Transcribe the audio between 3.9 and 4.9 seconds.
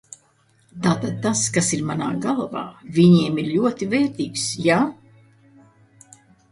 vērtīgs, jā?